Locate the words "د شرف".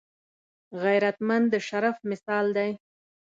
1.53-1.97